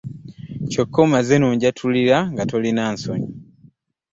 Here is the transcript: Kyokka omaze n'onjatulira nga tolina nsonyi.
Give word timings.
Kyokka 0.71 0.97
omaze 1.05 1.35
n'onjatulira 1.37 2.17
nga 2.31 2.43
tolina 2.49 2.83
nsonyi. 2.93 3.29